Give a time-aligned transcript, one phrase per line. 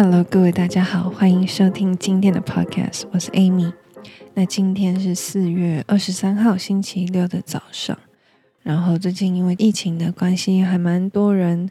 [0.00, 3.72] Hello，各位大家好，欢迎收听今天的 Podcast，我是 Amy。
[4.34, 7.98] 那今天是四月二十三号星期六的早上，
[8.62, 11.68] 然后最近因为疫情的关系，还蛮多人。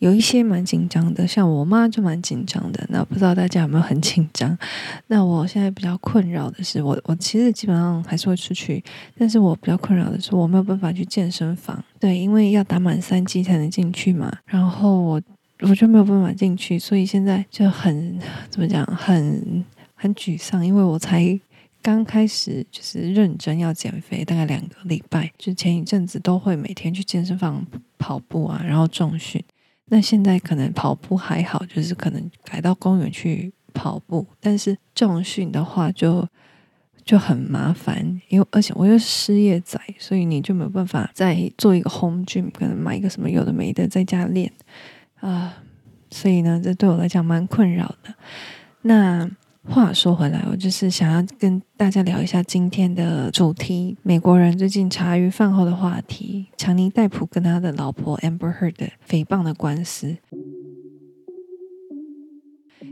[0.00, 2.84] 有一些蛮紧张的，像我妈就蛮紧张的。
[2.88, 4.58] 那不知道大家有没有很紧张？
[5.06, 8.82] 那我现在比较困扰的是，我我其实基本上还是会出去，
[9.16, 11.84] 但是我比较困扰的是，我没有办法去健身房。
[12.00, 14.38] 对，因为要打满三剂才能进去嘛。
[14.46, 15.22] 然后我
[15.68, 18.18] 我就没有办法进去，所以现在就很
[18.50, 21.38] 怎么讲，很很沮丧，因为我才
[21.80, 27.64] 刚开始就是认真要减肥，大概两个礼拜，就前一阵子都会每天去健身房
[27.98, 29.42] 跑步啊，然后重训。
[29.86, 36.26] 那现在可能跑步还好，就是可能改到公园去跑步，但是重训的话就
[37.04, 44.50] 就很麻烦，因为而且我又是失业仔，所以你就没有办法再做一个 home gym，可能买一个什么有的没的在家练
[45.22, 45.56] 啊，
[46.10, 48.14] 所以呢，这对我来讲蛮困扰的。
[48.82, 49.30] 那。
[49.64, 60.16] 话说回来，我就是想要跟大家聊一下今天的主题：美国人最近茶余饭后的话题——强尼戴普跟他的老婆 Amber Heard 的诽谤的官司。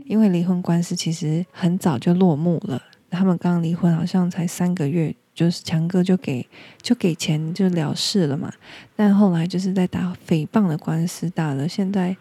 [0.05, 6.47] 因为离婚官司其实很早就落幕了，他们刚离婚好像才三个月，就是强哥就给
[6.81, 8.51] 就给钱就了事了嘛。
[8.95, 12.15] 但后来就是在打诽谤的官司，打了现在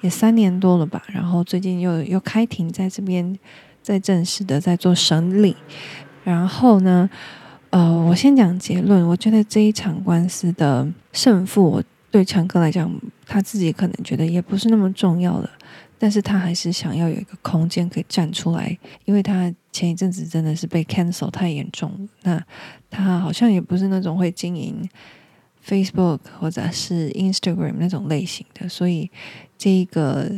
[0.00, 1.02] 也三年多了吧。
[1.08, 3.38] 然后最近又又开庭在这边。
[3.86, 5.54] 在正式的在做审理，
[6.24, 7.08] 然后呢，
[7.70, 9.06] 呃，我先讲结论。
[9.06, 12.92] 我觉得这一场官司的胜负，我对强哥来讲，
[13.24, 15.48] 他自己可能觉得也不是那么重要的，
[16.00, 22.08] 但是他还是想要有一个空间可以站出来，因为他前一阵子真的是被 cancel 太严重了。
[22.22, 22.46] 那
[22.88, 24.88] 他好像也不是那种会经营
[25.64, 29.10] Facebook 或者是 Instagram 那种类型的，所以
[29.58, 30.30] 这一个。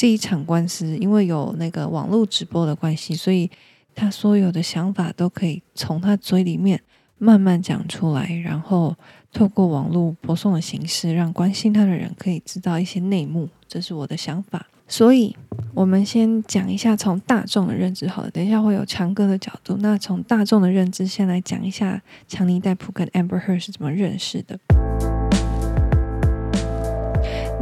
[0.00, 3.50] 这一场官司，因为有那个网络直播的关系，所以
[3.94, 6.80] 他所有的想法都可以从他嘴里面
[7.18, 8.96] 慢慢讲出来，然后
[9.30, 13.50] 透过网络播送的形式，让关心他的人可以知道一些内幕。
[13.68, 14.66] 这是我的想法。
[14.90, 15.34] 所以，
[15.72, 19.76] 我们先讲一下从大众的认知好了，等一下会有强哥的角度。
[19.78, 24.58] 那从大众的认知，先来讲一下强尼戴普跟 Amber Heard 是怎么认识的。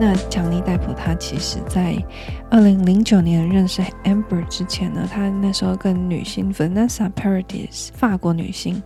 [0.00, 1.94] 那强尼戴普他其实，在
[2.50, 8.83] 二零零九年认识 Amber 之前呢，他那时候跟女星 Vanessa Paradis 法国女星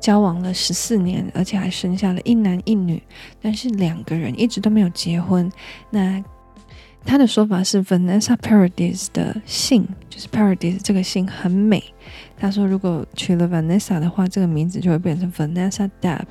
[0.00, 3.00] 交往了十四年，而且还生下了一男一女，
[3.40, 5.48] 但是两个人一直都没有结婚。
[5.90, 6.20] 那
[7.04, 11.82] 他的说法是，Vanessa Paradis 的姓就是 Paradis 这个姓很美。
[12.36, 16.26] 他说，如果娶了 Vanessa 的话，这个名字就会变成 Vanessa Depp。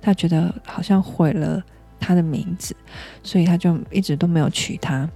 [0.00, 1.62] 他觉得好像毁了。
[2.02, 2.74] 他的名字，
[3.22, 5.06] 所以他就一直都没有娶她。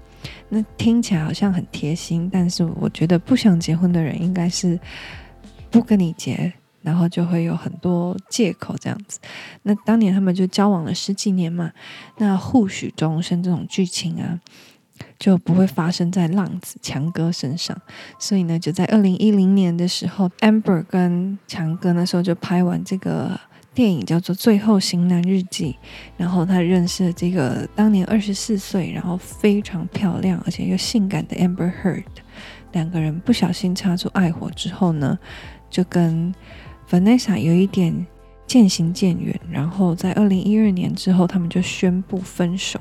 [0.50, 4.78] 那听起来好像很贴心，但是我觉得不想结婚的人应该是
[5.70, 9.19] 不跟你结，然后就会有很多借口这样子。
[9.62, 11.72] 那当年他们就交往了十几年嘛，
[12.19, 14.38] 那互许终身这种剧情啊，
[15.19, 17.76] 就不会发生在浪子强哥身上。
[18.19, 23.38] 所以呢，就在二零一零年的时候，Amber 跟强哥那时候就拍完这个。
[23.75, 25.72] 电影叫做《最后型男日记》，
[26.16, 32.04] 然后他认识了这个当年二十四岁，然后非常漂亮而且又性感的 Amber Heard。
[32.70, 35.19] 两个人不小心擦出爱火之后呢，
[35.69, 36.32] 就跟
[36.88, 38.06] Vanessa 有一点
[38.47, 39.37] 渐行渐远。
[39.50, 42.78] 然后在二零一二年之后，他们就宣布分手。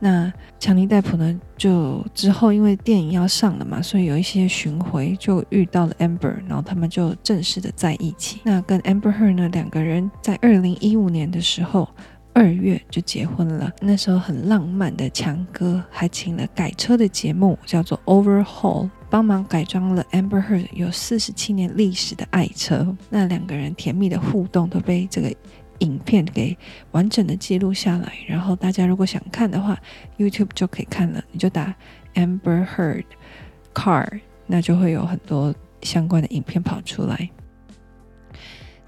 [0.00, 1.40] 那强尼戴普呢？
[1.56, 8.40] 就之后因为电影要上了嘛，所以有一些巡回就遇到了 Amber，然后他们就正式的在一起。
[8.44, 11.88] 那跟 Amber Heard 呢，两个人在二零一五年的时候
[12.32, 13.72] 二月就结婚了。
[13.80, 22.96] 那时候很浪漫的强哥还请了改车的节目，叫做 Overhaul，帮忙改装了 Amber Heard 有四十七年历史的爱车。
[23.10, 25.34] 那两个人甜蜜的互动都被这个。
[25.80, 26.56] 影片给
[26.90, 29.78] 完整的记录下来，然后大家如果想看的话
[30.16, 31.22] ，YouTube 就可以看了。
[31.32, 31.74] 你就打
[32.14, 33.04] Amber Heard
[33.74, 37.30] Car，那就会有很多相关的影片跑出来。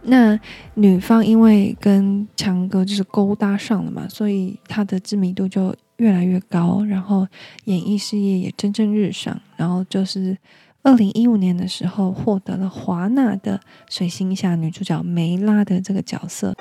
[0.03, 0.41] 那
[0.75, 7.29] 女方因为跟强哥就是勾搭上了嘛，所以她的知名度就越来越高，然后
[7.65, 9.39] 演艺事业也蒸蒸日上。
[9.57, 10.37] 然后就是
[10.83, 13.59] 二零一五年的时候，获得了华纳的
[13.95, 16.57] 《水星下》女主角梅拉的这个角色。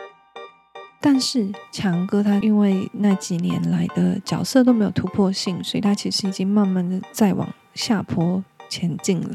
[1.02, 9.30] 但是强哥他因为那几年来的角色都没有突破性，所以他其实已经慢慢的在往下坡前进了。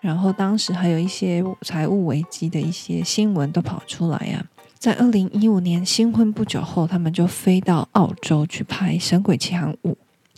[0.00, 4.46] 然后当时还有一些财务危机的一些新闻都跑出来啊。
[4.78, 9.90] 在二零一五年新婚不久后，他们就飞到澳洲去拍《神鬼奇航五》。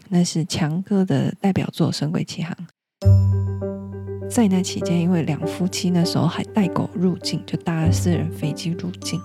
[0.09, 2.57] 那是强哥的代表作《神鬼奇航》。
[4.29, 9.21] 在那期间，因为两夫妻那时候还带狗入境，就搭私人飞机入境，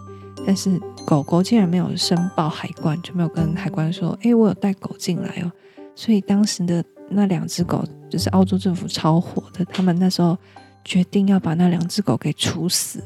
[0.47, 5.51] 但是狗狗竟然没有申报海关，就没有跟海关说：“诶，我有带狗进来哦。”
[5.93, 10.37] 所以当时的那两只狗，就是澳洲政府超火的，他们那时候
[10.85, 13.03] 决定要把那两只狗给处死，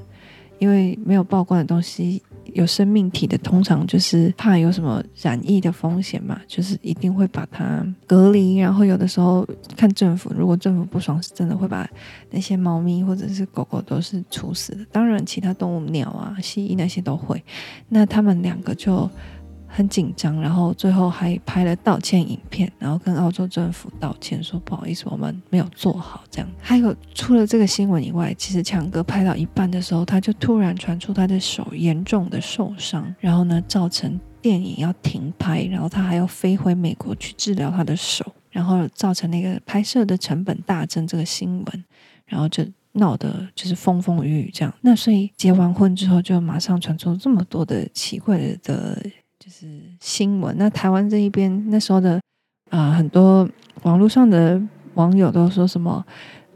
[0.59, 2.21] 因为没有报关的东西。
[2.53, 8.57] 有生命体的，通常就是怕有什么染疫的风险嘛，就是一定会把它隔离。
[8.57, 11.89] 然后有的时候看政府，如果政府不爽，是真的会把
[12.29, 14.85] 那些猫咪或者是狗狗都是处死的。
[14.91, 17.43] 当然，其他动物、鸟啊、蜥蜴那些都会。
[17.89, 19.09] 那他们两个就。
[19.73, 26.47] 很紧张，然后最后还拍了道歉影片，然后跟澳洲政府道歉，说不好意思，我们没有做好这样。
[26.61, 41.85] 还有除了这个新闻以外，其实强哥拍到一半的时候，他就突然传出他的手严重的受伤，然后呢，造成电影要停拍，然后他还要飞回美国去治疗他的手，然后造成那个拍摄的成本大增这个新闻，
[42.25, 44.73] 然后就闹得就是风风雨雨这样。
[44.81, 49.01] 那所以结完婚之后，就马上传出这么多的奇怪的。
[49.43, 49.67] 就是
[49.99, 50.55] 新闻。
[50.59, 52.21] 那台湾这一边那时候的
[52.69, 53.49] 啊、很多
[53.81, 54.61] 网络上的
[54.93, 56.05] 网友都说什么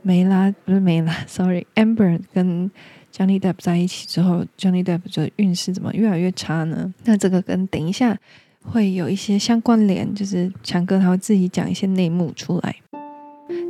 [0.04, 2.70] 梅拉，不是梅拉，sorry，Amber 跟
[3.12, 6.94] Johnny Depp 在一起之后，Johnny Depp 就运势怎么越来越差呢？
[7.04, 8.18] 那这个跟等一下
[8.64, 12.76] 会有一些相关联，就是强哥他会自己讲一些内幕出来。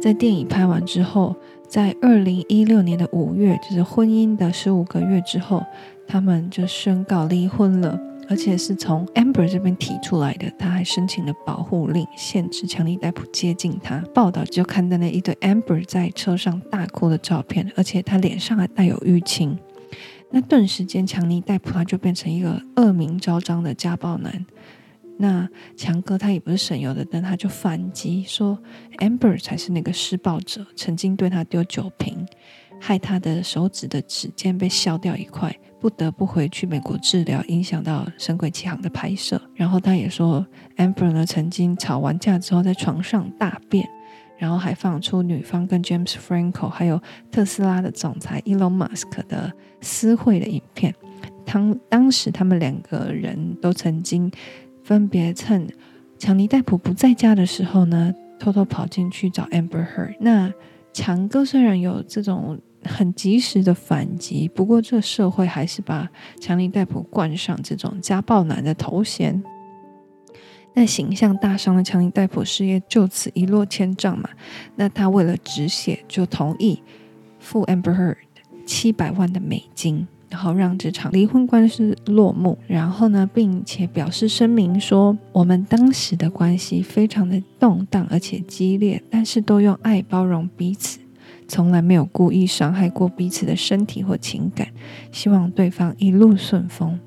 [0.01, 1.35] 在电影拍完之后，
[1.68, 5.63] 在二零一六年的五月，就是婚姻的十五个月之后，
[6.07, 8.00] 他们就宣告离婚了。
[8.30, 14.00] 而且是从 Amber 这边提出来的，他还申请了保护令，限制强尼戴普接近他。
[14.13, 19.57] 报道就看到了一对 Amber 在车上大哭的照片，而且他脸上还带有淤青。
[20.31, 24.45] 那顿时间，强尼戴普他就变成一个恶名昭彰的家暴男。
[25.18, 25.48] 那
[25.78, 28.57] 强哥他也不是省油的灯，他就反击说
[28.98, 32.25] Amber 才是那个施暴者，曾经对他丢酒瓶，
[32.81, 35.56] 害他的手指的指尖被削掉一块。
[35.85, 39.39] 不得不回去美国治疗，影响到《神鬼奇航》的拍摄。
[39.53, 40.43] 然后他也说
[40.77, 43.87] ，Amber 呢曾经吵完架之后在床上大便，
[44.39, 46.99] 然后还放出女方跟 James Franco 还有
[47.29, 50.91] 特斯拉的总裁 Elon Musk 的私会的影片。
[51.45, 54.31] 当当时他们两个人都曾经
[54.83, 55.67] 分别趁
[56.17, 60.15] 强尼戴普不在家的时候呢，偷偷跑进去找 Amber Heard。
[60.19, 60.51] 那
[60.91, 62.59] 强哥虽然有这种。
[62.85, 66.09] 很及时的反击，不过这社会还是把
[66.39, 69.43] 强尼戴普冠上这种家暴男的头衔。
[70.73, 74.29] 那形象大伤的强尼戴普事业就此一落千丈嘛。
[74.75, 76.81] 那他为了止血，就同意
[77.39, 78.17] 付 Amber Heard
[78.65, 82.57] 七百万的美金，然后让这场离婚官司落幕。
[82.67, 90.99] 然后呢，并且表示声明说，我们当时的关系非常的动荡而且激烈，但是都用爱包容彼此。
[91.47, 94.68] 从来没有故意伤害过彼此的身体或情感，
[95.12, 97.00] 希望对方一路顺风，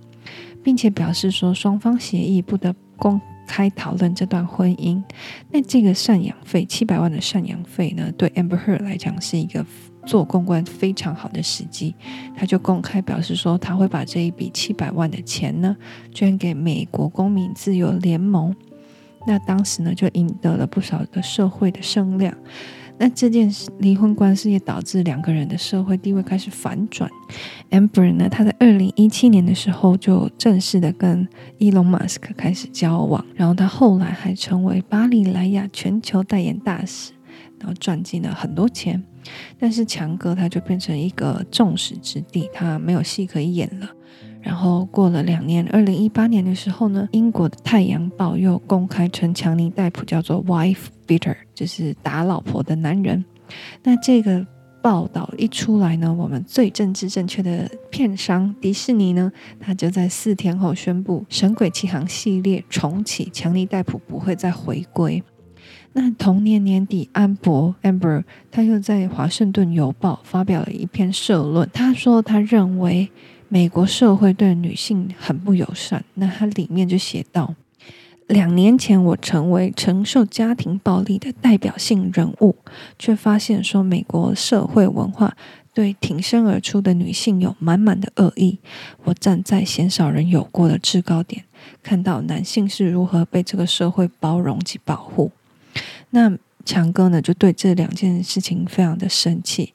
[0.63, 5.03] 并且表示说双方协议不得公开讨论这段婚姻。
[5.51, 9.65] 那这个赡养费七百万的赡养费呢，对 Amber Heard 来讲是一个
[10.07, 11.95] 做公关非常好的时机，
[12.37, 15.77] 他就公开表示说他会把这一笔七百万的钱呢
[16.13, 18.55] 捐给美国公民自由联盟。
[19.27, 22.35] 那当时呢就赢得了不少的社会的声量。
[22.99, 27.09] 那这件事离婚官司也导致两个人的社会地位开始反转。
[27.71, 31.27] Amber 呢，他在二零一七年的时候就正式的跟
[31.59, 37.13] 伊隆马斯克开始交往，然后他后来还成为巴黎莱雅全球代言大使，
[37.59, 39.03] 然后赚进了很多钱。
[39.59, 43.89] 但是强哥他就变成一个众矢之的，他没有戏可以演了。
[44.41, 53.23] 然后过了两年，二零一八年的时候呢，英国的《太阳报》又公开称强尼戴普叫做 wife beater，就是打老婆的男人。
[53.83, 54.47] 那这个
[54.81, 65.23] 报道一出来呢，我们最政治正确的片商迪士尼呢，他就在四天后宣布《神鬼奇航》系列重启，强尼戴普不会再回归。
[65.93, 73.11] 那同年年底，安博 Amber 他又在《华盛顿邮报》发表了一篇社论，他说他认为。
[73.51, 77.55] 美国社会对女性很不友善，那它里面就写到：
[78.27, 82.57] 两年前我成为承受家庭暴力的代表性人物，
[82.99, 85.35] 却发现说美国社会文化
[85.73, 88.59] 对挺身而出的女性有满满的恶意。
[89.05, 91.45] 我站在鲜少人有过的制高点，
[91.83, 95.33] 看到男性是如何被这个社会包容及保护。
[96.11, 96.37] 那
[96.67, 99.73] 强哥呢，就对这两件事情非常的生气。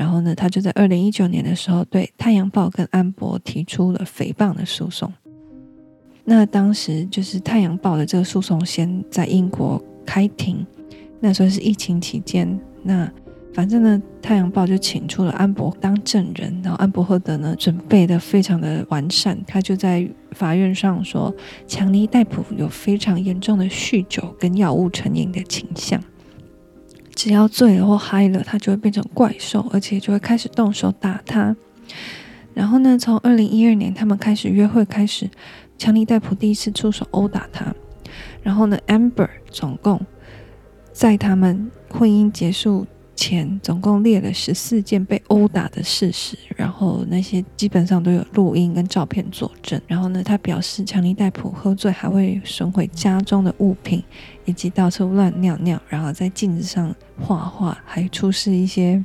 [0.00, 5.12] 然后呢，他就在二零一九年的时候，对《太阳报》跟安博提出了诽谤的诉讼。
[6.24, 10.66] 那当时就是《太阳报》的这个诉讼，先在英国开庭。
[11.20, 13.12] 那时候是疫情期间，那
[13.52, 21.30] 反正呢，《太阳报》就请出了安博当证人，然后安博赫德呢准备的非常的完善，他就在法院上说，
[21.66, 26.02] 强尼戴普有非常严重的酗酒跟药物成瘾的倾向，
[27.22, 31.54] 只要醉了或嗨了，他就会变成怪兽，而且就会开始动手打他。
[32.54, 35.28] 然后呢，从二零一二年他们开始约会开始，
[35.76, 37.74] 强尼戴普第一次出手殴打他，
[38.42, 40.00] 然后呢，Amber 总共。
[40.94, 49.78] 在他们婚姻结束前，总共列了十四件被殴打的事实，然后那些基本上都有录音跟照片佐证。
[49.86, 54.02] 然后呢，他表示强尼戴普喝醉还会损毁家中的物品，
[54.50, 59.02] 以及到处乱尿尿，然后在镜子上画画，还出示一些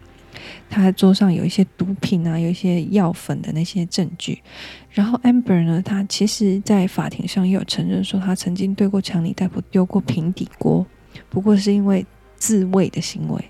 [0.67, 4.41] 他桌上有一些毒品啊，有一些药粉的那些证据。
[4.89, 10.83] 然后 Amber 呢，他其实在法庭上也有承认说，他曾经对过强尼戴普丢过平底锅。
[11.29, 12.03] 不过是因为
[12.35, 13.45] 自卫的行为，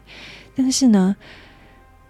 [0.53, 1.15] 但是呢，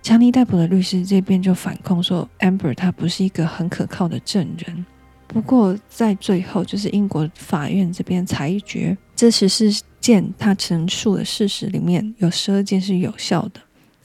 [0.02, 4.86] 强尼戴普的律师这边就反控说，Amber 他不是一个很可靠的证人。
[5.28, 13.62] 不过在最后，就是英国法院这边裁决，这十四件他陈述的事实里面有十二件是有效的，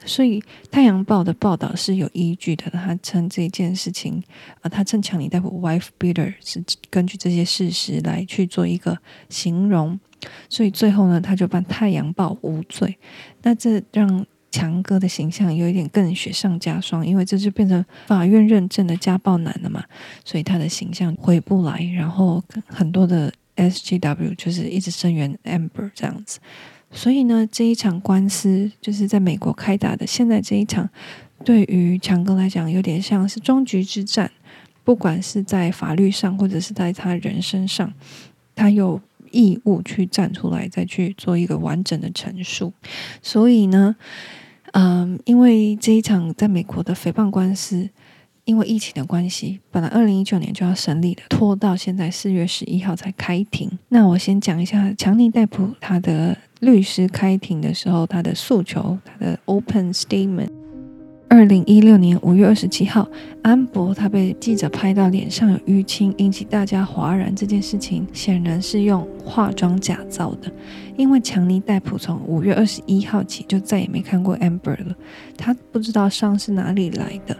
[0.06, 0.40] 所以
[0.70, 2.70] 《太阳报》的报道是有依据的。
[2.70, 4.22] 他称这件事情
[4.62, 8.96] 啊，他称强尼大夫 wife beater 是根据这些事实来去做一个
[9.28, 9.98] 形容。
[10.48, 12.96] 所以最后呢，他就判《太阳报》无罪。
[13.42, 19.84] 那这让强哥的形象有一点更雪上加霜，因为这就变成法院认证的家暴男了嘛。
[20.24, 26.38] 所以他的形象回不来，然后很多的 SGW 就是一直声援 Amber 这样子。
[26.90, 30.06] 所以呢，这一场官司就是在美国开打的。
[30.06, 30.88] 现在这一场
[31.44, 34.30] 对于强哥来讲，有点像是终局之战，
[34.84, 37.92] 不管是在法律上，或者是在他人身上，
[38.54, 39.00] 他有。
[39.32, 42.72] 义务去站出来，再去做一个完整的陈述。
[43.22, 43.94] 所以呢，
[44.72, 47.88] 嗯，因为这一场在美国的诽谤官司，
[48.44, 53.70] 因为疫情的关系，本来二零一九年就要审理的，拖到现在四月十一号才开庭。
[53.88, 60.59] 那我先讲一下强尼戴普他的律师开庭的时候，他的诉求，他的 open statement。
[61.32, 63.08] 二零一六年五月二十七号，
[63.40, 67.32] 安博他被记者拍到脸上有淤青，引起大家哗然。
[67.32, 70.52] 这件事情显然是用化妆假造的，
[70.96, 74.96] 因为强尼戴普从五月二十一号起就再也没看过 Amber 了，
[75.38, 77.36] 他不知道伤是哪里来的。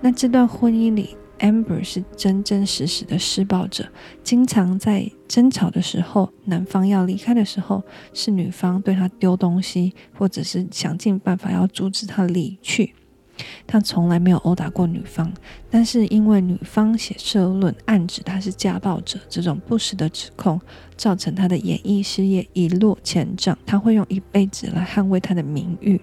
[0.00, 3.86] 那这段婚姻里，Amber 是真真实实的施暴者，
[4.22, 7.82] 经常在争吵的时候，男方要离开的时候，
[8.14, 12.94] 是女方对他丢东西，或者是想尽办法要阻止他离去。
[13.66, 15.32] 他从来没有殴打过女方，
[15.70, 20.60] 但是因为女方写社论暗指他是家暴者，这种不实的指控
[20.96, 23.56] 造成他的演艺事业一落千丈。
[23.66, 26.00] 他会用一辈子来捍卫他的名誉，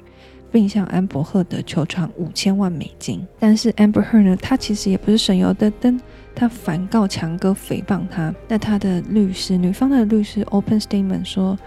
[0.52, 3.26] 并向安柏赫德求偿五千万美金。
[3.40, 6.00] 但是 Amber Heard 呢，他其实也不是省油的灯，
[6.36, 8.34] 他反告强哥诽谤他。
[8.48, 11.58] 那他的律师，女方的律师 Open Statement 说。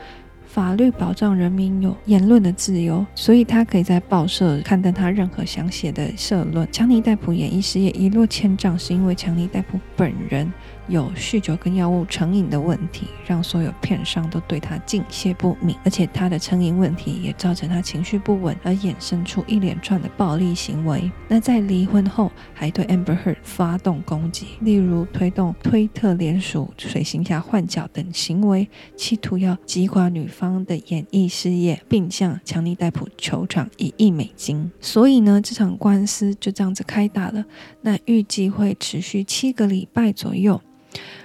[0.55, 6.71] 法律保障人民有言论的自由，所以他可以在报社刊登他任何想写的社论。
[6.71, 10.49] 强尼戴普演艺事业一落千丈，是因为强尼戴普本人。
[10.88, 21.11] 有酗酒跟药物成瘾的问题，让所有片商都对他敬谢不敏，而且他的成瘾问题也造成他情绪不稳，而衍生出一连串的暴力行为。
[21.29, 34.71] 那在离婚后，还对 Amber Heard 发动攻击，例如推动推特联署水行侠换角等行为，企图要击垮女方的演艺事业，并向强尼戴普求偿一亿美金。
[34.81, 37.45] 所以呢，这场官司就这样子开打了。
[37.81, 40.61] 那预计会持续七个礼拜左右。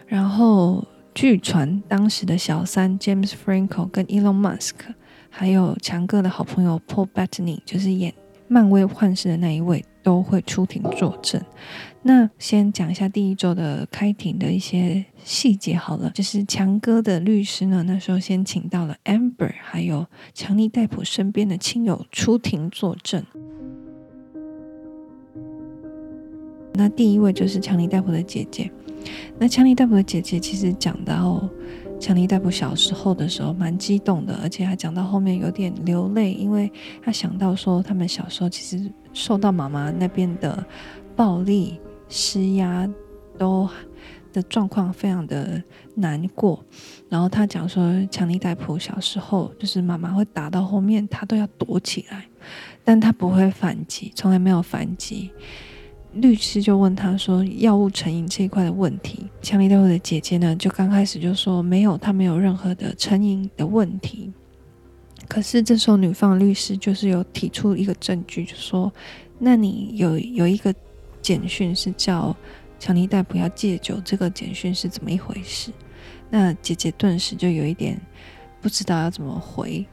[0.08, 4.76] 然后，据传当时的小三 James Franco 跟 Elon Musk，
[5.30, 8.14] 还有强哥的好朋友 Paul Bettany，就是演
[8.48, 11.42] 漫威幻视的那一位，都会出庭作证。
[12.02, 23.24] 那先讲一下第一周的开庭的一些细节好了，就是强哥的律师呢，那时候先请到了 Amber，还有强尼戴普身边的亲友出庭作证。
[26.74, 28.72] 那第一位就是强尼戴普的姐姐。
[29.38, 31.48] 那强尼戴普的姐姐其实讲到
[32.00, 36.72] 强尼戴普小时候的时候蛮激动的，而且还讲到后面有点流泪，因为
[37.04, 40.66] 他想到说他们小时候其实受到妈妈那边的
[41.16, 42.90] 暴力施压，
[43.38, 43.70] 都
[44.32, 45.62] 的状况非常的
[45.96, 46.64] 难过。
[47.10, 52.26] 然后他讲说强尼戴普小时候就是妈妈会打到后面，他都要躲起来，
[52.84, 55.32] 但他不会反击，从来没有反击。
[56.14, 64.32] 律师就问他说：“药物成瘾这一块的问题，强尼戴普的姐姐呢，就刚开始就说没有，他没有任何的成瘾的问题。
[65.28, 68.92] 可是这时候女方律师就是有提出一个证据，就说，
[69.38, 70.74] 那你有有一个
[71.22, 72.36] 简讯是叫
[72.80, 75.72] 强尼戴普要戒酒，这个简讯是怎么一回事？
[76.32, 78.00] 那姐姐顿时就有一点
[78.60, 79.86] 不知道要怎么回，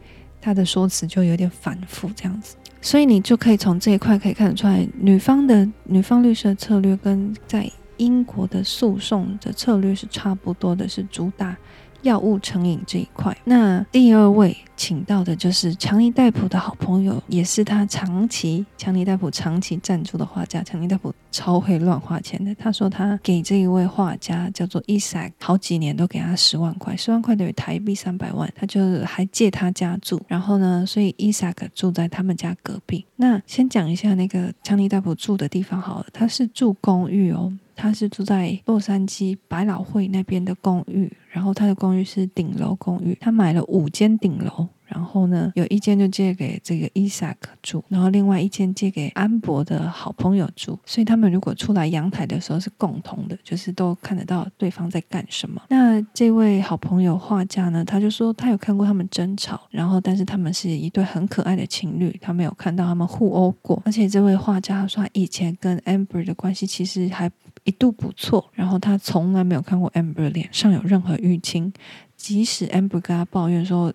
[0.47, 11.57] 他的说辞就有点反复这样子，所以你就可以从这一块可以看得出来，女方的女方律师的策略跟在英国的诉讼的策略是差不多的，是主打。
[12.03, 20.63] 药物成瘾这一块，那第二位请到的就是强尼戴普的好朋友，也是他长期强尼戴普长期赞助的画家。
[20.63, 30.19] 强尼戴普超会乱花钱的，他说他给这一位画家叫做伊萨克，好几年都给他十万块，十万块等于台币三百万，他就还借他家住。
[30.29, 33.05] 然后呢，所以伊萨克住在他们家隔壁。
[33.17, 37.53] 那先讲一下那个强尼戴普住的地方好了，他是住公寓哦。
[37.79, 44.67] 他是住在洛杉矶百老汇那边的公寓，然后他的公寓是顶楼公寓，他买了五间顶楼。
[44.87, 50.79] 然后呢，有一间就借给这个伊萨克住，然后另外一间借给安博的好朋友住。
[50.87, 55.61] 所以他们如果出来阳台的时候是共同的，就是都看得到对方在干什么。
[55.69, 63.83] 那这位好朋友画家呢，他就说他有看过他们争吵，然后但是他们是一对很可爱的情侣，他没有看到他们互殴过。
[63.85, 67.31] 而且这位画家说他以前跟 Amber 的关系其实还
[67.65, 71.73] 一度不错，然后他从来没有看过 Amber 脸上有任何淤青，
[72.17, 73.93] 即使 Amber 跟他抱怨说。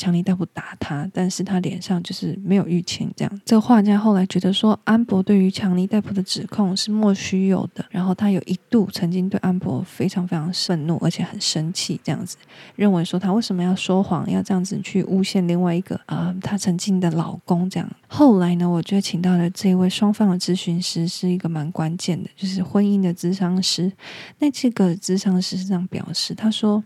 [0.00, 3.12] 强尼戴普打他，但是他脸上就是没有淤青。
[3.14, 7.84] 这样，这个画家后来觉得说，安博对于强尼戴普的指控是莫须有的。
[7.90, 12.38] 然后他有一度曾经对安博非常非常愤怒，而且很生气，这样子
[12.76, 17.68] 认为说他为什么要说谎，要这样子去诬陷另外一个啊、他曾经的老公。
[17.68, 23.92] 这样，后来呢，我觉得请到的这位双方的咨询师是一个蛮关键的，就是婚姻的咨商师。
[24.38, 26.82] 那这个咨商师是这样表示，他说。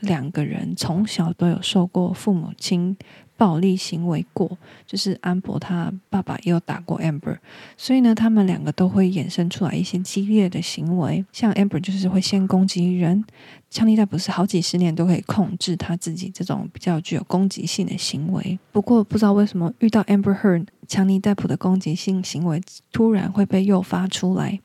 [0.00, 2.96] 两个人从小都有受过父母亲
[3.36, 7.36] 暴力行为过，就是安博他爸爸也有打过 Amber，
[7.76, 11.24] 所以呢，他们两个都会衍生出来一些激烈的行为。
[11.32, 13.24] 像 Amber 就是会先攻击人，
[13.70, 18.58] 强尼戴普是好几十年都可以控制他自己这种比较具有攻击性的行为。
[18.72, 24.58] 不过不知道为什么遇到 Amber Heard，强尼戴普的攻击性行为突然会被诱发出来。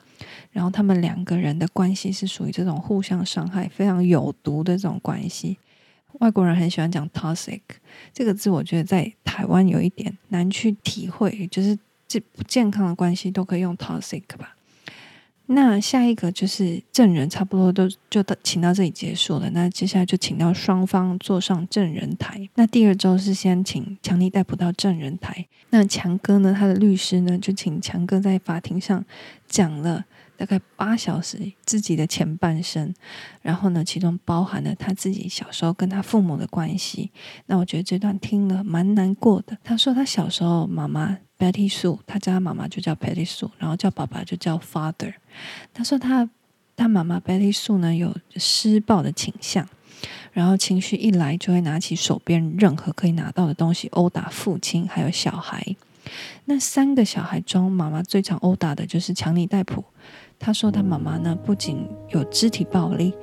[0.53, 5.57] 然后他们两个人的关系是属于这种互相伤害、非常有毒的这种关系。
[6.19, 7.59] 外国人很喜欢讲 toxic
[8.13, 14.55] 这个字，我觉得在台湾有一点难去体会，就是这不健康的关系都可以用 toxic 吧。
[15.47, 19.49] 那下一个就是证人，差不多都就到请到这里结束了。
[19.49, 22.47] 那接下来就请到双方坐上证人台。
[22.53, 25.47] 那第二周是先请强尼戴普到证人台。
[25.71, 29.03] 那强哥呢，他的律师呢，就请强哥在法庭上
[29.47, 30.05] 讲了。
[30.43, 32.93] 大概八小时自己的前半生，
[33.41, 37.09] 然后呢，其中包含了他自己小时候跟他父母的关系。
[37.45, 39.57] 那我觉得这段听了蛮难过的。
[39.63, 45.13] 他说他小时候妈妈 Betty Sue，他叫他妈妈就叫 Betty Sue，然后叫爸爸就叫 Father。
[45.73, 46.29] 他说他
[46.75, 49.65] 他妈妈 Betty Sue 呢有施暴的倾向，
[50.33, 55.77] 然后情绪一来就会拿起手边任何可以拿到的东西殴打父亲还有小孩。
[56.43, 59.85] 那三个小孩中，妈妈最常殴打的就是强尼戴普。
[60.39, 63.13] 他说他妈妈呢，不仅有肢体暴力，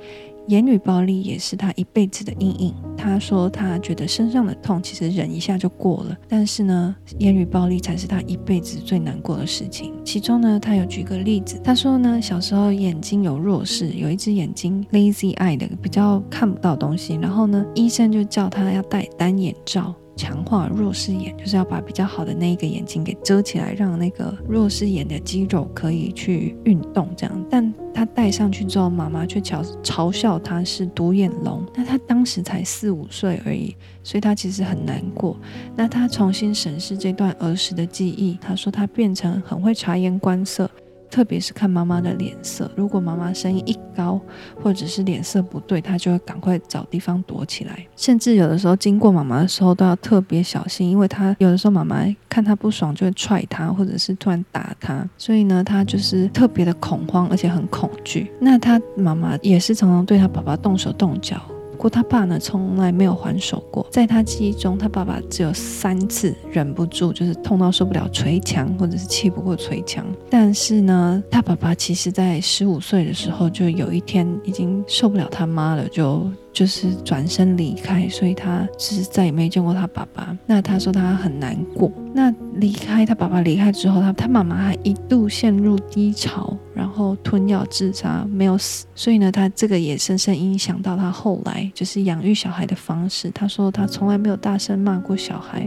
[0.47, 2.73] 言语暴力也是他一辈子的阴影。
[2.97, 9.93] 他说他觉得身上的痛其实忍一下就过了，但是呢，言语暴力才是他一辈子最难过的事情。
[10.03, 19.93] 其中呢，他有举个例子，他说呢，小时候眼睛有弱视，有一只眼睛 lazy eye 的，比较看不到东西，然后呢，医生就叫他要戴单眼罩。
[20.21, 27.09] 强化弱视眼，就是要把比较好的那一个眼睛给遮起来，让那个弱视眼的肌肉可以去运动。
[27.17, 31.65] 这样，但他戴上去之后，妈妈却嘲嘲笑他是独眼龙。
[31.73, 35.35] 那他当时才四五岁而已，所以他其实很难过。
[35.75, 40.69] 那他重新审视这段儿时的记忆，他说他变成很会察言观色。
[41.11, 44.19] 特别是看妈妈的脸色，如果妈妈声音一高，
[44.63, 47.85] 或者是脸色不对，他就会赶快找地方躲起来。
[47.97, 55.07] 甚至有的时候经过妈妈的时候，都要特别小心，因为他有的时候妈妈看他不爽，就会踹他，或者是突然打他。
[55.17, 58.31] 所以呢，他就是特别的恐慌，而且很恐惧。
[58.39, 61.41] 那他妈妈也是常常对他爸爸动手动脚。
[61.81, 63.83] 不过他爸呢，从来没有还手过。
[63.89, 70.05] 在他记忆中，他爸爸只有三次忍不住，就是痛到受不了捶墙，或者是气不过捶墙。
[70.29, 80.37] 但是呢，他爸爸其实在十五岁的时候，就有一天已经受不了他妈了，就就是转身离开，所以他是再也没见过他爸爸。
[80.45, 81.91] 那他说他很难过。
[82.13, 88.85] 那离开他爸爸离开之后，他他妈妈还一度陷入低潮，然后吞药自杀，没有死。
[88.93, 93.31] 所以呢，他这个也深深影响到他后来就是养育小孩的方式。
[93.31, 95.65] 他说他从来没有大声骂过小孩，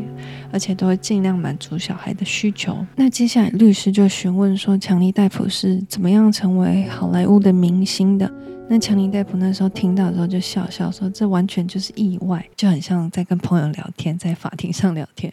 [0.52, 2.76] 而且都会尽量满足小孩的需求。
[2.94, 8.30] 那接下来律师就询问说，强尼戴普是怎么样成为好莱坞的明星的？
[8.66, 15.32] 那强尼戴普那时候听到的时候就笑笑说：“这完全就是意外，就很像在跟朋友聊天，在法庭上聊天。”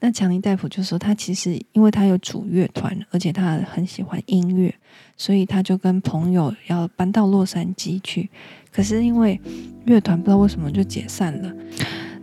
[0.00, 4.74] 那强尼戴普就说：“他其实因为他有主乐团，而且他很喜欢音乐，
[5.16, 8.28] 所以他就跟朋友要搬到洛杉矶去。
[8.72, 9.40] 可是因为
[9.86, 11.52] 乐团不知道为什么就解散了。”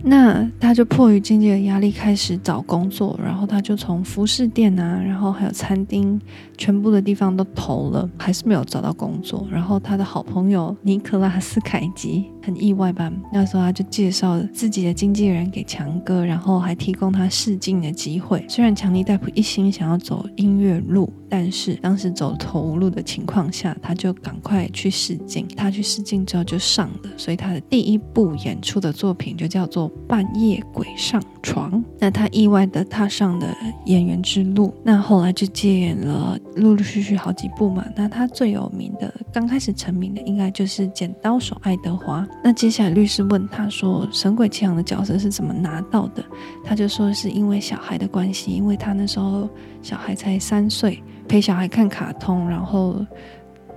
[0.02, 6.20] 那他就迫于经济的压力开始找工作，然后他就从服饰店啊，然后还有餐厅，
[6.58, 9.46] 全部的地方都投了，还是没有找到工作。
[9.52, 18.44] 然后他的好朋友尼克拉斯凯吉很意外吧，那时候他就介绍自己的经纪人给强哥，然后还提供他试镜的机会。
[18.50, 25.48] 虽然强尼戴普一心想要走音乐路，但是当时走投无路的情况下，他就赶快去试镜。
[25.56, 29.90] 他去试镜之后就上了，所以他的第一部演出的作品就叫做。
[30.08, 33.48] 半夜鬼上床，那他意外的踏上了
[33.86, 37.86] 演员之路，那后来就接演了陆陆续续好几部嘛。
[37.96, 42.22] 那他最有名的，刚开始成名的应该就是《剪刀手爱德华》。
[42.44, 46.24] 那接下来律师问他说，《神鬼奇航》的角色是怎么拿到的？
[46.64, 49.50] 他就说是因为小孩的关系，因为他那时候
[49.82, 53.06] 小孩才三岁，陪小孩看卡通，然后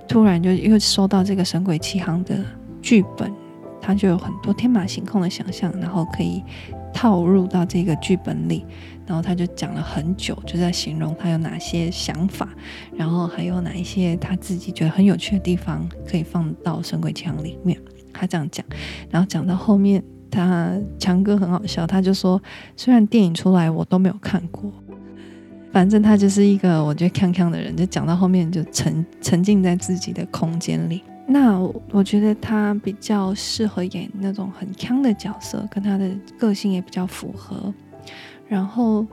[0.07, 2.37] 突然就又收到这个《神鬼奇航》的
[2.81, 3.31] 剧本。
[3.85, 6.41] 他就有很多天马行空的想象，然后可以
[6.93, 8.65] 套入到这个剧本里，
[9.05, 12.47] 然后他就讲了很久，就在形容他有哪些想法，
[12.95, 17.77] 然后还有哪一些他自己觉得很有趣的地方可以放到《神鬼奇航》里面。
[18.13, 18.63] 他这样讲，
[19.09, 22.41] 然后讲到后面，他强哥很好笑，他就说，
[22.77, 24.71] 虽然电影出来我都没有看过，
[25.71, 31.01] 反正他就是一个我觉得锵锵的人，就讲到后面就沉沉浸在自己的空间里。
[31.25, 31.57] 那
[31.91, 37.73] 我觉得他比较适合演那种很锵的角色，跟他的个性也比较符合。
[38.47, 39.05] 然后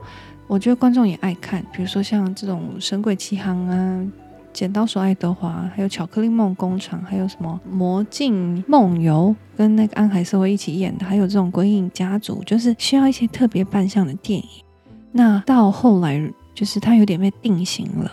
[0.45, 3.99] 我觉得观众也爱看，比如说像这种《神鬼奇航》啊，
[4.51, 14.45] 《剪刀手爱德华》，还有《巧克力梦工厂》，还有什么《魔镜梦游》，跟那个安海瑟薇一起演的，还有这种《鬼影家族》，就是需要一些特别扮相的电影。
[15.13, 16.21] 那到后来，
[16.53, 18.11] 就是他有点被定型了。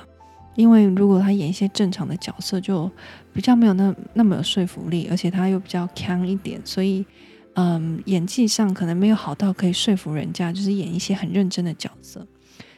[0.58, 2.90] 因为如果他演一些正常的角色，就
[3.32, 7.06] 比较没有那那么有说服力，而且他又比较强一点，所以，
[7.54, 12.26] 嗯，演技上可能没有好到可以说服人家，就是演一些很认真的角色。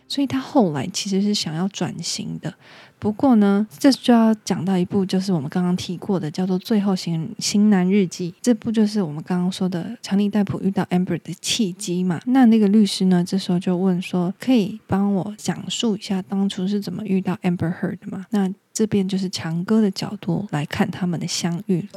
[0.07, 2.53] 所以他后来其实是想要转型的，
[3.01, 8.31] 不过呢，这就要讲到一部，就是我们刚刚提过的，叫做《最后型型男日记》。
[8.43, 12.21] 这部就是我们刚刚说的强尼戴普遇到 Amber 的契机嘛。
[12.27, 21.89] 那那个律师呢，这时候就问说：“可以帮我讲述一下当初是怎么遇到 Amber Heard 的吗？”那这边就是强哥的角度来看他们的相遇。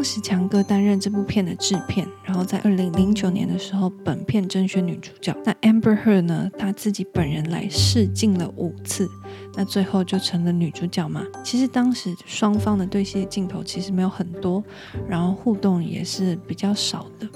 [0.00, 5.36] 当时强哥担任这部片的制片，然后在二零零九年的时候，本片甄选女主角。
[5.44, 9.06] 那 Amber Heard 呢，她自己本人来试镜了五次，
[9.54, 11.22] 那最后就成了女主角嘛。
[11.44, 14.64] 其实当时双方的对戏镜头其实没有很多，
[15.06, 17.28] 然后互动也是比较少的。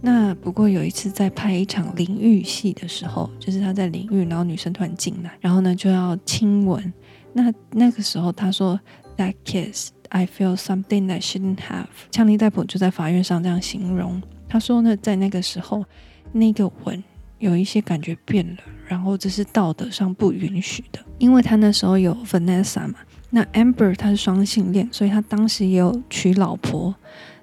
[0.00, 6.92] 那不过有一次在拍一场淋浴戏的时候，就是他在淋浴，然后女生突然进来，然后呢就要亲吻。
[7.32, 8.80] 那那个时候他说
[9.16, 9.92] That kiss。
[10.10, 11.86] I feel something that shouldn't have。
[12.10, 15.84] 强尼戴普就在法院上这样形容，他说呢，在那个时候，
[16.32, 17.02] 那个吻
[17.38, 22.96] 有一些感觉变了，然后这是道德上不允许的，因为他那时候有 Vanessa 嘛，
[23.30, 26.94] 那 Amber 他是双性恋，所以他当时也有娶老婆，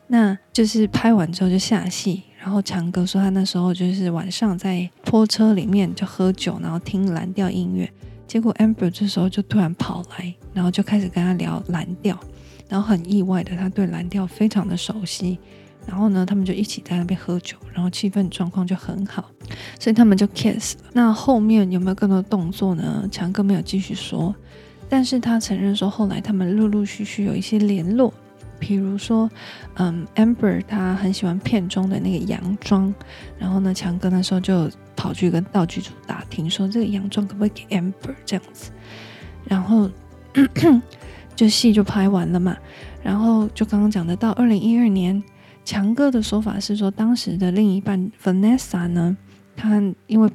[0.08, 7.90] 那就是拍完之后就下戏，然后强哥说他那时候就是晚上在拖车里面就喝酒，然后听蓝调音乐，
[8.28, 12.20] 结果 Amber 这时候就突然跑来，然后就开始跟他聊蓝调。
[12.70, 15.40] 然后很意外的，他对蓝调非常的熟悉。
[15.86, 19.24] 然后呢，他们就一起在那边喝酒，然后气氛状况就很好，
[19.80, 20.84] 所以他们就 kiss 了。
[20.92, 23.08] 那后面有没有更多动作呢？
[23.10, 24.36] 强哥没有继续说，
[24.90, 28.14] 但是他承认说，后来他们陆陆续续有一些联络，
[28.60, 29.32] 比如说，
[29.76, 32.94] 嗯，Amber 他很喜欢片中的那个洋装，
[33.40, 38.72] 然后呢，强哥那时候就跑去跟道具组打听，说这个洋装可不可以给 Amber 这样子，
[39.46, 39.90] 然后。
[41.38, 42.58] 就戏就拍完了嘛，
[43.04, 45.24] 然后就刚刚讲的，到二零一二年，
[45.64, 49.16] 强哥的说法是说，当时的另一半 Vanessa 呢，
[49.56, 50.28] 他因为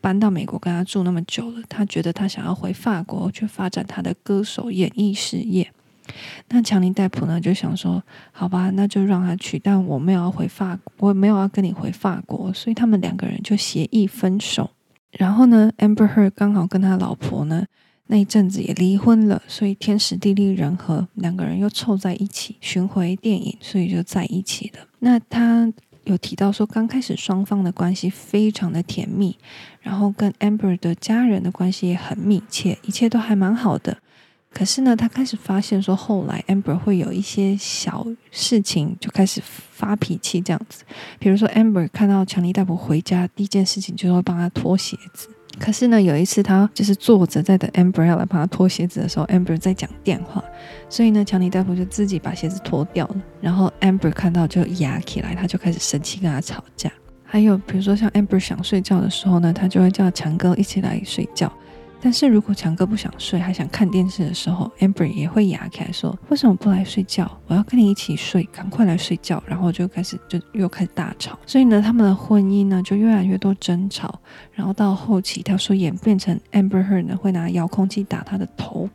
[0.00, 5.70] 搬到美国跟他住那么久了，他觉得他想要回法国去发展他的歌手演艺事业。
[6.48, 14.70] 那强尼戴普呢就想说，好吧，那就让他去，但我没有要回法国，我没有要跟你回法国，所以他们两个人就协议分手。
[15.12, 17.64] 然后呢，Amber Heard 刚好跟他老婆呢
[18.08, 24.80] 那一阵子也离婚了，所以天时地利人和，两个人又凑在一起巡回电影，所以就在一起了。
[24.98, 25.72] 那他
[26.04, 29.36] 有提到说，刚开始双方的关系非常的甜蜜，
[29.82, 33.98] 然后跟 Amber 的家人的关系也很密切，一切都还蛮好的。
[34.50, 40.84] 可是呢，他开始发现说，后来 Amber 会有一些小事情就开始发脾气，这样子。
[41.18, 45.28] 比如说，Amber 看到强尼戴普回家，第一件事情就是会帮他脱鞋子。
[45.58, 50.42] 可是呢，有一次他就是坐着在等 Amber 要来帮他脱鞋子的时候，Amber 在讲电话，
[50.88, 53.16] 所以呢，强尼大夫就自己把鞋子脱掉了。
[53.40, 56.92] 然后 Amber 看到就压起来，他就开始生气，跟他吵架。
[57.24, 61.52] 还有比如说像 Amber 想睡觉的时候呢，他就会叫强哥一起来睡觉。
[62.00, 67.28] 但是如果强哥不想睡，还想看电视的时候，Amber 也会哑开说：“为什么不来睡觉？
[67.48, 71.36] 我要跟你一起睡，赶快来睡觉。”然后就开始就又开始大吵。
[71.44, 74.20] 所以呢，他们的婚姻呢就越来越多争吵。
[74.52, 78.88] 然后到后期，他说演变成 Amber Heard 呢会拿遥控器打他的头，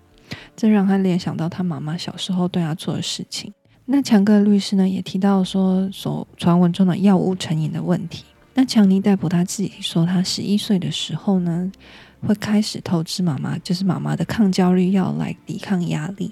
[0.55, 3.53] 这让他联想到他妈妈小时候对他做的事情。
[3.85, 8.23] 那强哥的律师呢也提到说，所传闻中的药物成瘾的问题。
[8.53, 11.69] 那强尼戴普他自己说，他十一岁的时候呢。
[12.27, 16.31] 会开始透支妈妈，就是妈妈的抗焦虑药来抵抗压力。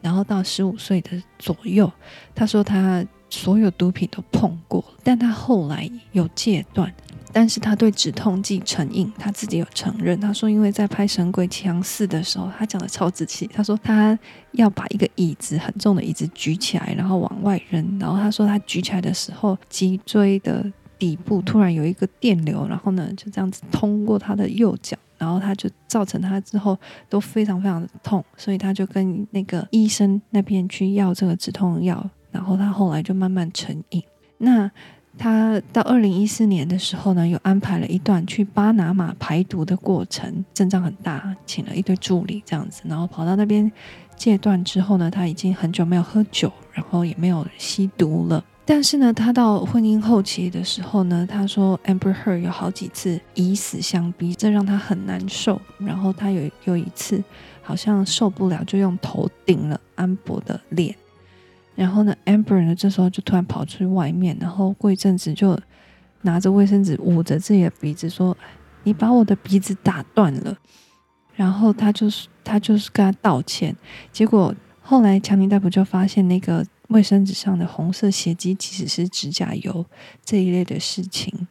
[0.00, 1.90] 然后到十五岁的左右，
[2.34, 6.92] 他说他所有毒品都碰过，但他后来有戒断。
[7.34, 10.20] 但是他对止痛剂成瘾，他自己有承认。
[10.20, 13.48] 他说，因为在拍《神鬼奇航四》的时候，他讲的超仔细。
[13.54, 14.18] 他说他
[14.50, 17.98] 要把一个椅子很重的椅子举起来，然后往外扔。
[17.98, 24.98] 然后他说他举起来的时候，脊椎的底部突然有一个电流，然后呢就这样子通过他的右脚。
[25.22, 26.76] 然后他就造成他之后
[27.08, 34.02] 都非常非常的痛，所以他就跟那个医生那边去要这个止痛药，然后他后来就慢慢成瘾。
[34.38, 34.68] 那
[35.16, 43.70] 他到二零一四年的时候呢，又安排了一段去巴拿马排毒的过程，阵仗很大，请了一堆助理这样子，然后跑到那边
[44.16, 48.44] 戒断之后呢，他已经很久没有喝酒，然后也没有吸毒了。
[48.64, 55.60] 但是呢，他到婚姻后期的时候呢，他说 Amber Her 有好几次以死相逼，这让他很难受。
[55.78, 57.22] 然后他有有一次
[57.60, 60.94] 好像受不了，就用头顶了安博的脸。
[61.74, 65.58] 然后呢，Amber 呢这时候就突然跑出去外面，然后过一阵子就
[66.20, 68.36] 拿着卫生纸捂着自己的鼻子说
[68.84, 70.56] ：“你把我的鼻子打断了。”
[71.34, 73.74] 然后他就是他就是跟他道歉。
[74.12, 76.64] 结果后来强尼戴普就发现那个。
[76.92, 79.84] 卫生纸上的红色血迹其实是指甲油
[80.24, 81.48] 这一类的事情。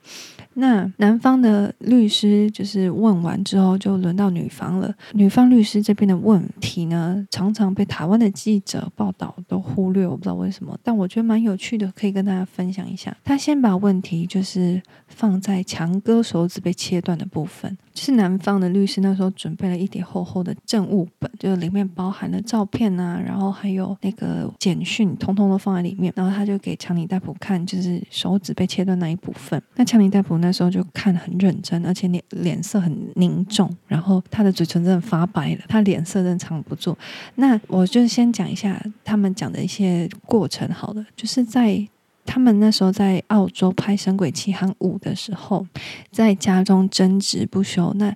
[0.54, 4.94] 那男方的律师就是问完之后，就轮到女方了。
[5.14, 13.16] 女方律师这边的问题呢，常常被台湾的记者报道都忽略，我不知道为什么，但我觉得蛮有趣的，可以跟大家分享一下。
[13.24, 26.12] 他先把问题就是放在强哥手指被切断的部分，就是男方的律师那时候准备了一叠厚厚的证物本，就里面包含了照片啊，然后还有那个简讯，通通都放在里面。
[26.14, 29.62] 然后他就给强尼戴普看，就是手指被切断那一部分。
[29.76, 30.41] 那强尼戴普。
[30.42, 36.98] 那时候就看很认真，而且脸脸色很凝重，然后他的嘴唇真的发白了，他脸色真的藏不住。
[37.36, 41.88] 那我就先讲一下他们讲的一些过程好了，就是在
[42.26, 45.66] 他们那时候在澳洲拍《神鬼奇航五》的时候，
[46.12, 47.94] 在家中争执不休。
[47.96, 48.16] 那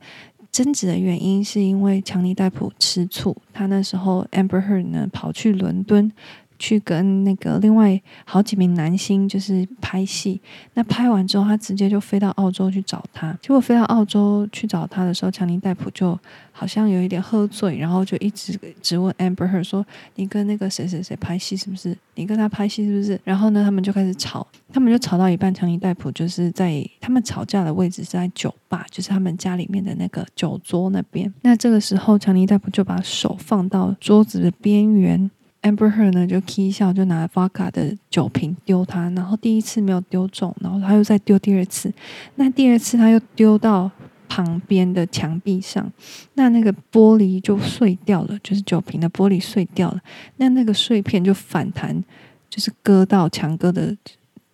[0.52, 6.12] 争执的原因是因为强尼戴普吃醋，他那时候 Amber Heard 呢跑去伦敦。
[6.58, 10.40] 去跟那个另外好几名男星就是拍戏，
[10.74, 13.38] 那拍完之后，他直接就飞到澳洲去找他。
[13.42, 16.18] 结果飞到澳洲去找他的时候，强尼戴普就
[16.52, 21.98] 好像有一点喝醉，然后就一直质问 Amber her 说：“你跟那个谁谁谁拍戏是不是？
[22.16, 31.32] 你跟他拍戏是不是？”然后呢，他们就开始吵，他们就吵到一半，强尼戴普就是在他们吵架的位置是在酒吧，就是他们家里面的那个酒桌那边。
[31.42, 35.30] 那这个时候，强尼戴普就把手放到桌子的边缘。
[35.66, 41.92] Amber Heard 呢就起笑，就拿 Vodka 的酒瓶丢他，然后第一次没有丢中，然后他又再丢第二次，
[42.36, 43.90] 那第二次他又丢到
[44.30, 45.92] 旁边的墙壁上，
[46.36, 50.00] 那那个玻璃就碎掉了，就是酒瓶的玻璃碎掉了，
[50.38, 52.04] 那那个碎片就反弹，
[52.48, 53.98] 就是割到强哥的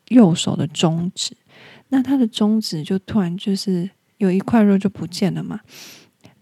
[0.08, 1.36] 右手的中指，
[1.90, 5.60] 那他的中指就突然就是有一块肉就不见了嘛，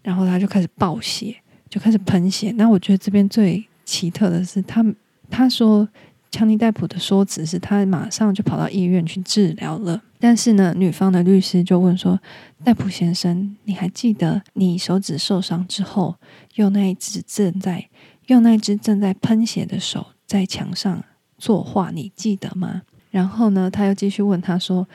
[0.04, 1.34] 然后他就开始爆血，
[1.68, 4.84] 就开始喷血，那我觉得这边最奇特的是他，
[5.28, 5.88] 他说
[6.30, 10.00] 强尼戴普的说辞是他马上就跑到医院去治疗了。
[10.20, 12.20] 但是呢，女方的律师就问说
[12.62, 16.14] ：“戴普先生，你还记得你手指受伤之后，
[16.54, 17.88] 用那一只正在
[18.28, 21.02] 用那只正在喷血的手在墙上
[21.36, 24.86] 作画，你记得吗？”然后呢，他又继续问他说：“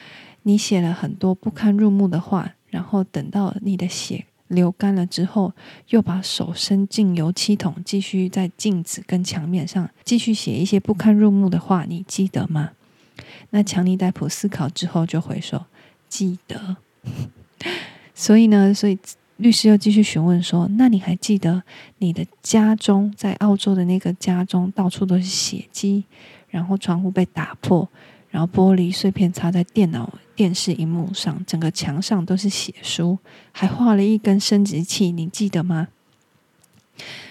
[0.44, 5.54] 你写了很多不堪入目的话，然后等到你的血。”流干了之后，
[5.90, 12.72] 又把手伸进油漆桶，继续在镜子跟墙面上继续写一些不堪入目的话，你记得吗？
[13.52, 15.66] 那强尼戴普思考之后就回说
[16.10, 16.78] ：“记得。
[18.14, 18.98] ”所以呢，所以
[19.38, 21.64] 律师又继续询问说：“那你还记得
[21.98, 26.04] 你的家中在澳洲的那个家中到处都是血迹，
[26.50, 27.88] 然后窗户被打破，
[28.36, 33.18] 然后玻璃碎片擦在电脑。”电视荧幕上，整个墙上都是血书，
[33.54, 35.88] 还画了一根生殖器，你记得吗？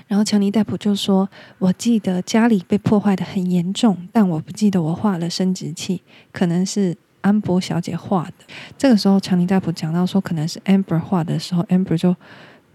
[0.09, 1.29] 然后强尼戴普就说
[1.61, 6.01] ：“我记得家里被破坏得很严重，但我不记得我画了生殖器，
[6.33, 8.47] 可能是安博小姐画的。”
[8.79, 12.17] 这个时候，强尼戴普讲到说：“可能是 Amber 画的时候，Amber 就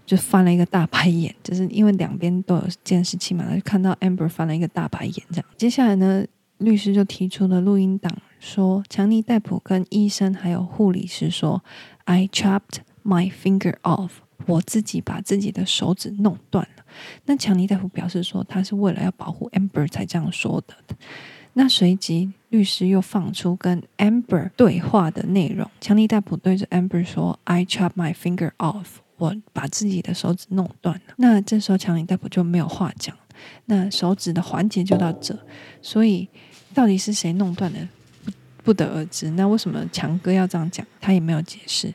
[0.06, 5.26] 就翻了一个大白眼，就是因为两边都有监视器嘛，他就看到 Amber 翻了一个大白眼。
[5.30, 6.24] 这样，接下来呢，
[6.60, 8.16] 律师就提出了录音档。
[8.38, 11.62] 说，强尼戴普跟医生还有护理师说
[12.04, 14.10] ：“I chopped my finger off，
[14.46, 16.84] 我自己把自己的手指弄断了。”
[17.26, 20.74] 那强尼戴普表示说，他是为了要保护 Amber 才这样说的。
[21.52, 25.68] 那随即律师又放出跟 Amber 对话的内容。
[25.80, 28.86] 强尼戴普对着 Amber 说：“I chopped my finger off，
[29.18, 33.14] 我把自己的手指弄断了。”那这时候强尼戴普就没有话讲。
[33.66, 35.38] 那手指的环节就到这，
[35.80, 36.28] 所以
[36.74, 37.88] 到底是谁弄断的？
[38.62, 39.30] 不得而知。
[39.30, 40.86] 那为什么强哥要这样讲？
[41.00, 41.92] 他也没有解释。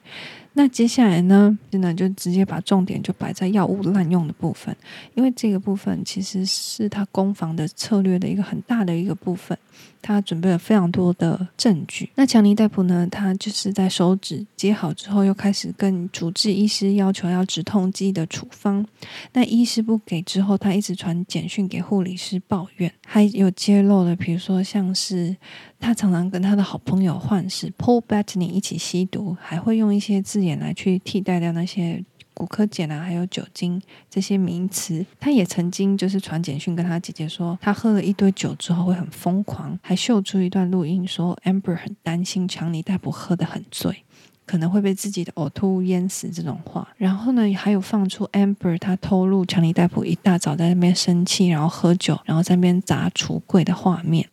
[0.57, 1.57] 那接下来呢？
[1.69, 4.75] 真的就直接把重点就摆在药物滥用的部分，
[5.13, 9.57] 因为这个部分其实是他攻防的策略的一个很大的一个部分。
[10.01, 12.07] 他准备了非常多的证据。
[12.13, 13.07] 那强尼戴普呢？
[13.11, 18.85] 他就是在手指接好之后，又开始跟主治医师要求要止痛剂的处方。
[19.33, 25.35] 那医师不给之后，他一直传简讯给护理师抱怨，还有揭露了，比如说像是
[25.79, 32.03] 他常常跟他的好朋友幻视 Paul Bettany 一起吸毒，还会用一些自眼来去替代掉那些。
[32.38, 44.03] 骨科碱啊，还有酒精这些名词，他也曾经就是传简讯跟他姐姐说，他喝了一堆酒之后会很疯狂，还秀出一段录音说，Amber 很担心强尼戴普喝得很醉，
[44.45, 46.86] 可能会被自己的呕吐淹死这种话。
[46.97, 54.27] 然后呢，还有放出 Amber 他偷录强尼戴普一大早在那边生气，然后喝酒，然后在那边砸橱柜的画面。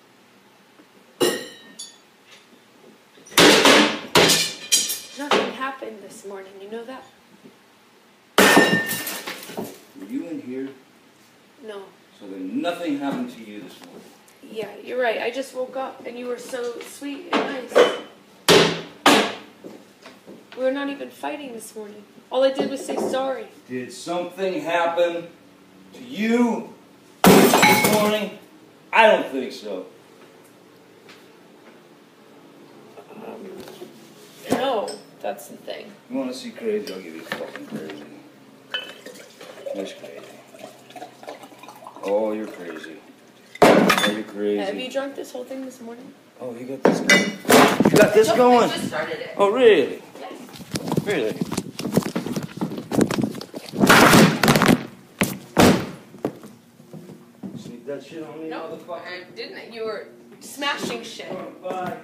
[5.82, 7.04] Happened this morning, you know that?
[9.98, 10.68] Were you in here?
[11.66, 11.82] No.
[12.20, 14.02] So then nothing happened to you this morning.
[14.48, 15.20] Yeah, you're right.
[15.20, 17.98] I just woke up and you were so sweet and nice.
[20.56, 22.04] We were not even fighting this morning.
[22.30, 23.48] All I did was say sorry.
[23.68, 25.26] Did something happen
[25.94, 26.72] to you
[27.24, 28.38] this morning?
[28.92, 29.86] I don't think so.
[33.16, 33.48] Um,
[34.50, 34.88] no,
[35.22, 35.86] that's the thing.
[36.10, 36.92] You want to see crazy?
[36.92, 38.04] I'll give you fucking crazy.
[39.74, 40.26] That's crazy.
[42.02, 42.96] Oh, you're crazy.
[43.62, 44.58] Oh, you're crazy.
[44.58, 46.12] Have you drunk this whole thing this morning?
[46.40, 47.38] Oh, you got this going.
[47.84, 48.70] You got this going.
[48.70, 49.34] I just started it.
[49.36, 50.02] Oh, really?
[50.18, 50.32] Yes.
[51.04, 51.32] Really?
[57.56, 59.06] Sneak that shit on me, No, motherfucker.
[59.06, 59.72] Er, I didn't.
[59.72, 60.08] You were
[60.40, 61.28] smashing shit.
[61.30, 61.96] Oh, bye.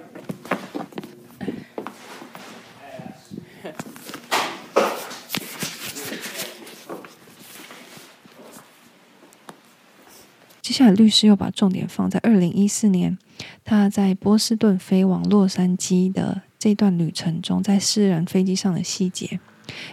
[10.79, 13.17] 下来，律师又把重点放在二零一四年
[13.65, 19.41] 他在波士顿飞往洛杉矶的这段旅程中，在私人飞机上的细节。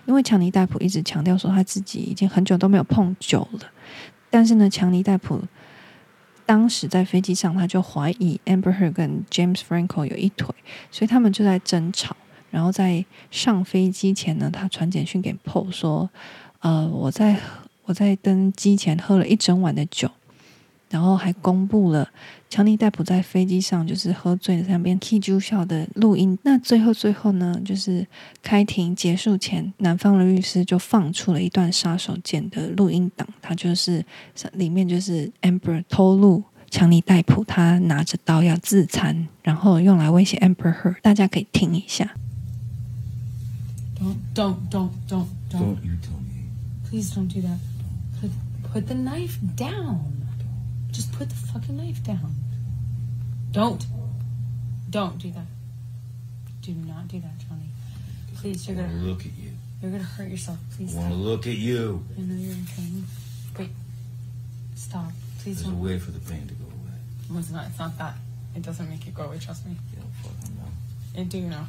[0.04, 3.60] 因为强尼戴普一直强调说他自己已经很久都没有碰酒了，
[4.30, 5.42] 但是呢，强尼戴普
[6.46, 10.54] 当时在飞机上他就怀疑 Amber her 跟 James Franco 有一腿，
[10.92, 12.16] 所以他们就在争吵。
[12.52, 16.08] 然后在上飞机前呢，他传简讯给 Paul 说
[16.62, 17.40] ：“呃，我在
[17.86, 20.08] 我在登机前喝了一整晚的酒。”
[20.90, 22.08] 然后还公布了
[22.48, 26.38] 强尼戴普在飞机上就是喝醉在那边踢足笑的录音。
[26.42, 28.06] 那最后最后呢，就是
[28.42, 34.04] 开庭结束前，男方的律师就放出了一段杀手锏的录音档，他就是
[34.52, 42.14] 里面就是 Amber 透露强尼戴普他拿着刀要自残，然后用来威胁 Amber Heard，大家可以听一下。
[43.98, 45.58] Don't, don't, don't, don't, don't.
[45.58, 46.44] Don't you tell me.
[46.88, 47.58] Please don't do that.
[48.20, 48.30] Put,
[48.72, 50.00] put the knife down.
[50.96, 52.34] Just put the fucking knife down.
[53.50, 53.84] Don't.
[54.88, 55.44] Don't do that.
[56.62, 57.68] Do not do that, Johnny.
[58.36, 59.50] Please, you're gonna look at you.
[59.82, 60.56] you're gonna hurt yourself.
[60.74, 62.02] Please I want to look at you.
[62.16, 63.04] I know you're in pain.
[63.58, 63.68] Wait.
[64.74, 65.12] Stop.
[65.40, 65.82] Please There's a don't.
[65.82, 67.40] way for the pain to go away.
[67.40, 67.66] It's not.
[67.66, 68.14] It's not that.
[68.54, 69.38] It doesn't make it go away.
[69.38, 69.72] Trust me.
[69.92, 71.20] You don't fucking know.
[71.20, 71.66] I do know.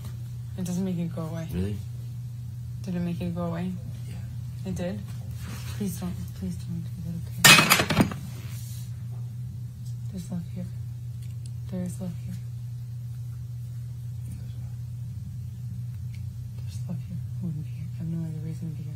[0.57, 1.49] It doesn't make it go away.
[1.53, 1.75] Really?
[2.83, 3.73] Did it make it go away?
[4.07, 4.69] Yeah.
[4.69, 5.01] It did.
[5.75, 6.15] Please don't.
[6.39, 6.85] Please don't.
[10.17, 10.65] There's love here.
[11.69, 12.33] There is love here.
[16.57, 17.17] There's love here.
[17.21, 17.85] I wouldn't be here.
[17.93, 18.93] I have no other reason to be here.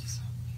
[0.00, 0.52] Just hold me.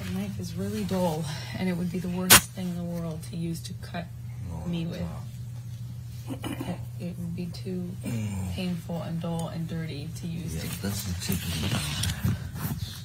[0.00, 1.24] The knife is really dull,
[1.58, 4.06] and it would be the worst thing in the world to use to cut
[4.66, 5.02] me with.
[6.30, 7.90] It, it would be too
[8.52, 13.04] painful and dull and dirty to use Yeah, to that's the tip of the knife.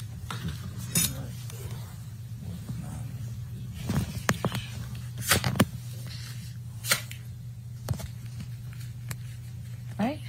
[9.99, 10.19] right?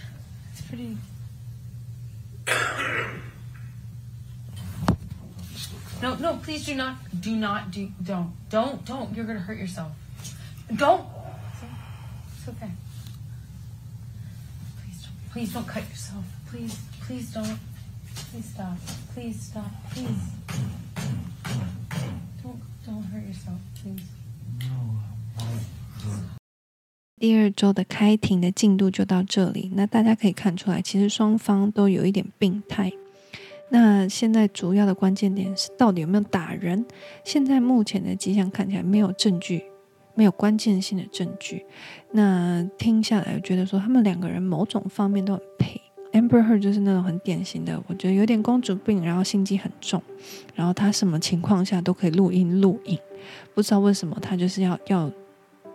[0.52, 0.96] It's pretty.
[6.02, 9.15] No, no, please do not, do not, do, don't, don't, don't.
[9.15, 9.91] You're gonna hurt yourself.
[10.75, 11.05] Don't.
[12.37, 12.71] It's okay.
[14.77, 16.25] Please don't, please don't cut yourself.
[16.49, 17.59] Please, please don't.
[18.31, 18.77] Please stop.
[19.13, 19.71] Please stop.
[19.91, 20.21] Please.
[22.43, 24.03] Don't, don't hurt yourself, please.
[27.17, 29.71] 第二周的开庭的进度就到这里。
[29.73, 32.91] 那大家可以看出来，其实双方都有一点病态。
[33.74, 36.86] 那现在主要的关键点是，到底有没有打人？
[37.24, 39.64] 现在目前的迹象看起来没有证据，
[40.14, 41.66] 没有关键性的证据。
[42.12, 45.80] 那听下来，我觉得说他们两个人某种方面都很配。
[46.12, 50.00] Amber Heard 就是那种很典型的，我觉得有点公主病，然后心机很重，
[50.54, 52.96] 然后他什么情况下都可以录音录影，
[53.52, 55.10] 不知道为什么他就是要要。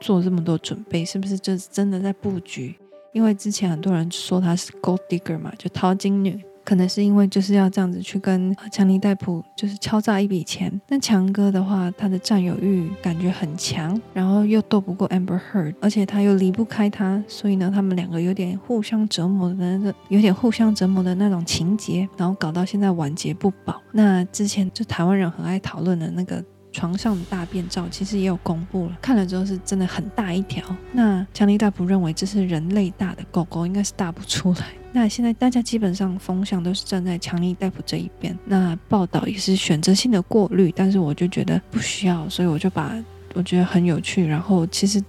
[0.02, 2.74] 做这么多准备，是不是就是真的在布局？
[3.12, 10.72] 因为之前很多人说她是 Gold Digger 嘛，就淘金女，可能是因为就是要这样子去跟强尼戴普就是敲诈一笔钱。
[10.88, 23.82] 那强哥的话，他的占有欲感觉很强，然后又斗不过 Amber Heard，而且他又离不开他，所以呢，他们两个有点互相折磨的那个，有点互相折磨的那种情节，然后搞到现在晚节不保。
[23.92, 26.44] 那之前就台湾人很爱讨论的那个。
[26.72, 30.64] 床上的大便照其实也有公布了，看了之后是真的很大一条。
[30.92, 34.68] 那强尼戴普认为这是人类大的狗狗应该是大不出来。
[34.92, 42.96] 那现在大家基本上风向都是站在强尼戴普这一边，那报道也是选择性的过滤，但是我就觉得不需要，所以我就把
[43.34, 45.04] 我觉得很有趣，然后其实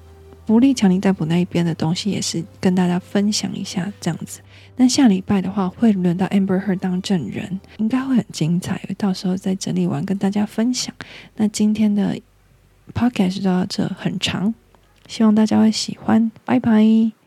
[0.45, 4.41] 不利强尼戴普那一边的东西也是跟大家分享一下这样子。
[4.77, 10.95] 那下礼拜的话会轮到 Amber Heard 当证人，应该会很精彩，到时候再整理完跟大家分享。
[11.37, 12.19] 那今天的
[12.95, 14.55] Podcast 就到这，很长，
[15.07, 17.20] 希望大家会喜欢，拜拜。